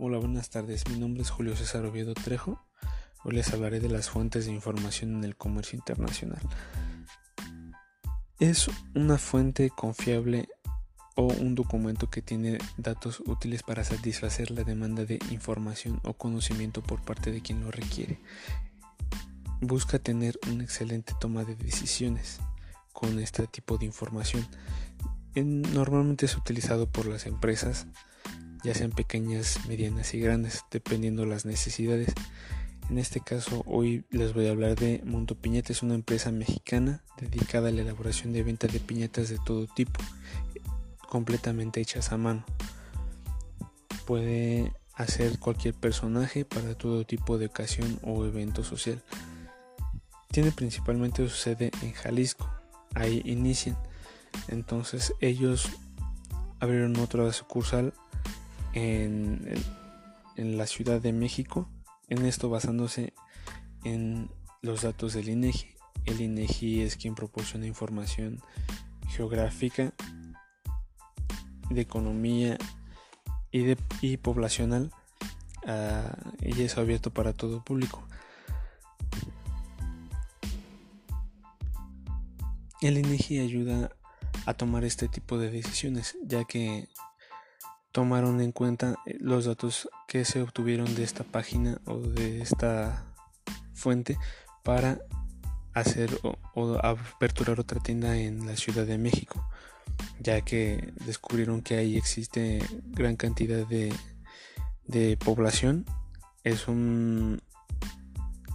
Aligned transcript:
Hola, 0.00 0.18
buenas 0.18 0.48
tardes. 0.48 0.88
Mi 0.88 0.96
nombre 0.96 1.22
es 1.22 1.30
Julio 1.30 1.56
César 1.56 1.84
Oviedo 1.84 2.14
Trejo. 2.14 2.64
Hoy 3.24 3.34
les 3.34 3.52
hablaré 3.52 3.80
de 3.80 3.88
las 3.88 4.08
fuentes 4.08 4.46
de 4.46 4.52
información 4.52 5.16
en 5.16 5.24
el 5.24 5.34
comercio 5.34 5.76
internacional. 5.76 6.38
Es 8.38 8.70
una 8.94 9.18
fuente 9.18 9.70
confiable 9.70 10.48
o 11.16 11.24
un 11.24 11.56
documento 11.56 12.08
que 12.10 12.22
tiene 12.22 12.58
datos 12.76 13.18
útiles 13.26 13.64
para 13.64 13.82
satisfacer 13.82 14.52
la 14.52 14.62
demanda 14.62 15.04
de 15.04 15.18
información 15.32 16.00
o 16.04 16.12
conocimiento 16.12 16.80
por 16.80 17.02
parte 17.02 17.32
de 17.32 17.42
quien 17.42 17.64
lo 17.64 17.72
requiere. 17.72 18.20
Busca 19.60 19.98
tener 19.98 20.38
una 20.48 20.62
excelente 20.62 21.12
toma 21.18 21.42
de 21.42 21.56
decisiones 21.56 22.38
con 22.92 23.18
este 23.18 23.48
tipo 23.48 23.78
de 23.78 23.86
información. 23.86 24.46
Normalmente 25.34 26.26
es 26.26 26.36
utilizado 26.36 26.88
por 26.88 27.06
las 27.06 27.26
empresas 27.26 27.88
ya 28.64 28.74
sean 28.74 28.90
pequeñas, 28.90 29.60
medianas 29.68 30.14
y 30.14 30.20
grandes, 30.20 30.64
dependiendo 30.70 31.24
las 31.26 31.44
necesidades. 31.44 32.12
En 32.90 32.98
este 32.98 33.20
caso, 33.20 33.62
hoy 33.66 34.04
les 34.10 34.32
voy 34.32 34.46
a 34.46 34.50
hablar 34.50 34.74
de 34.74 35.02
Mundo 35.04 35.34
Piñata, 35.34 35.72
es 35.72 35.82
una 35.82 35.94
empresa 35.94 36.32
mexicana 36.32 37.02
dedicada 37.20 37.68
a 37.68 37.72
la 37.72 37.82
elaboración 37.82 38.32
de 38.32 38.42
venta 38.42 38.66
de 38.66 38.80
piñatas 38.80 39.28
de 39.28 39.38
todo 39.44 39.66
tipo, 39.66 40.00
completamente 41.08 41.80
hechas 41.80 42.12
a 42.12 42.16
mano. 42.16 42.44
Puede 44.06 44.72
hacer 44.94 45.38
cualquier 45.38 45.74
personaje 45.74 46.44
para 46.44 46.74
todo 46.76 47.04
tipo 47.04 47.36
de 47.36 47.46
ocasión 47.46 48.00
o 48.02 48.24
evento 48.24 48.64
social. 48.64 49.02
Tiene 50.30 50.50
principalmente 50.50 51.28
su 51.28 51.36
sede 51.36 51.70
en 51.82 51.92
Jalisco, 51.92 52.50
ahí 52.94 53.22
inician. 53.24 53.76
Entonces 54.48 55.12
ellos 55.20 55.68
abrieron 56.58 56.96
otra 56.96 57.30
sucursal 57.32 57.92
en, 58.72 59.54
la 60.36 60.66
Ciudad 60.66 61.00
de 61.00 61.12
México, 61.12 61.68
en 62.08 62.24
esto 62.24 62.48
basándose 62.48 63.12
en 63.84 64.30
los 64.62 64.82
datos 64.82 65.14
del 65.14 65.28
INEGI. 65.28 65.74
El 66.04 66.20
INEGI 66.20 66.82
es 66.82 66.96
quien 66.96 67.14
proporciona 67.14 67.66
información 67.66 68.40
geográfica, 69.08 69.92
de 71.70 71.80
economía 71.80 72.56
y, 73.50 73.62
de, 73.62 73.76
y 74.00 74.16
poblacional 74.16 74.90
uh, 75.66 76.30
y 76.40 76.62
es 76.62 76.78
abierto 76.78 77.12
para 77.12 77.32
todo 77.32 77.62
público. 77.62 78.06
El 82.80 82.96
INEGI 82.96 83.40
ayuda 83.40 83.90
a 84.46 84.54
tomar 84.54 84.84
este 84.84 85.08
tipo 85.08 85.36
de 85.36 85.50
decisiones, 85.50 86.16
ya 86.22 86.44
que 86.44 86.88
tomaron 87.98 88.40
en 88.40 88.52
cuenta 88.52 88.94
eh, 89.06 89.16
los 89.18 89.46
datos 89.46 89.88
que 90.06 90.24
se 90.24 90.40
obtuvieron 90.40 90.94
de 90.94 91.02
esta 91.02 91.24
página 91.24 91.80
o 91.84 91.98
de 91.98 92.40
esta 92.42 93.04
fuente 93.74 94.16
para 94.62 95.00
hacer 95.74 96.08
o, 96.22 96.78
aperturar 96.80 97.58
otra 97.58 97.80
tienda 97.80 98.16
en 98.16 98.46
la 98.46 98.54
Ciudad 98.54 98.86
de 98.86 98.98
México, 98.98 99.44
ya 100.20 100.42
que 100.42 100.94
descubrieron 101.06 101.60
que 101.60 101.74
ahí 101.74 101.96
existe 101.96 102.62
gran 102.84 103.16
cantidad 103.16 103.66
de, 103.66 103.92
de 104.86 105.16
población. 105.16 105.84
Es 106.44 106.68
un, 106.68 107.42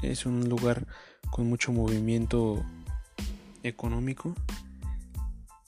es 0.03 0.25
un 0.25 0.47
lugar 0.47 0.88
con 1.31 1.49
mucho 1.49 1.73
movimiento 1.73 2.64
económico 3.61 4.36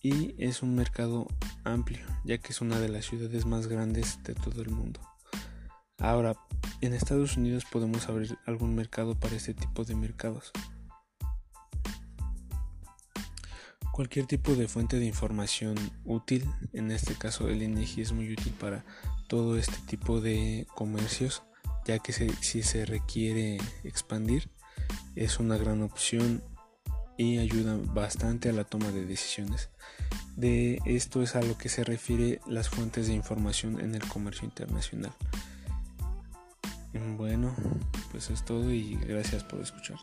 y 0.02 0.34
es 0.38 0.64
un 0.64 0.76
mercado 0.76 1.28
amplio, 1.66 2.06
ya 2.24 2.38
que 2.38 2.54
es 2.54 2.62
una 2.62 2.80
de 2.80 2.90
las 2.90 3.06
ciudades 3.06 3.46
más 3.46 3.68
grandes 3.68 4.24
de 4.24 4.34
todo 4.36 4.62
el 4.62 4.70
mundo. 4.70 5.02
Ahora, 5.98 6.36
en 6.82 6.94
Estados 6.94 7.36
Unidos 7.38 7.66
podemos 7.70 8.08
abrir 8.08 8.38
algún 8.46 8.76
mercado 8.76 9.20
para 9.20 9.36
este 9.36 9.54
tipo 9.54 9.84
de 9.84 9.96
mercados. 9.96 10.52
Cualquier 13.92 14.26
tipo 14.26 14.56
de 14.56 14.68
fuente 14.68 15.00
de 15.00 15.06
información 15.06 15.76
útil, 16.04 16.50
en 16.74 16.92
este 16.92 17.16
caso 17.16 17.48
el 17.50 17.64
INEGI 17.64 18.02
es 18.02 18.12
muy 18.12 18.32
útil 18.32 18.54
para 18.60 18.86
todo 19.28 19.58
este 19.58 19.78
tipo 19.88 20.20
de 20.22 20.68
comercios, 20.76 21.44
ya 21.86 22.00
que 22.00 22.12
si 22.12 22.62
se 22.62 22.86
requiere 22.86 23.58
expandir, 23.84 24.50
es 25.16 25.40
una 25.40 25.58
gran 25.58 25.82
opción 25.82 26.44
y 27.18 27.38
ayudan 27.38 27.94
bastante 27.94 28.50
a 28.50 28.54
la 28.54 28.64
toma 28.64 28.92
de 28.92 29.06
decisiones. 29.06 29.70
De 30.36 30.82
esto 30.86 31.22
es 31.22 31.36
a 31.36 31.42
lo 31.42 31.58
que 31.58 31.70
se 31.70 31.84
refiere 31.84 32.42
las 32.46 32.70
fuentes 32.70 33.08
de 33.08 33.14
información 33.14 33.80
en 33.80 33.96
el 33.96 34.06
comercio 34.08 34.46
internacional. 34.46 35.14
Bueno, 37.18 37.54
pues 38.12 38.30
es 38.30 38.44
todo 38.44 38.72
y 38.72 38.96
gracias 38.96 39.44
por 39.44 39.60
escuchar. 39.62 39.98